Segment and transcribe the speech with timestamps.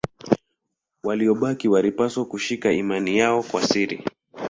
[1.03, 4.05] Waliobaki walipaswa kushika imani yao kwa siri.